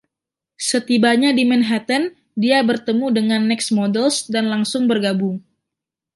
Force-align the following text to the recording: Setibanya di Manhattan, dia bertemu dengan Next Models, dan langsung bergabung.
Setibanya 0.69 1.29
di 1.37 1.43
Manhattan, 1.51 2.03
dia 2.43 2.59
bertemu 2.69 3.07
dengan 3.17 3.41
Next 3.49 3.69
Models, 3.77 4.15
dan 4.33 4.45
langsung 4.53 4.83
bergabung. 4.91 5.35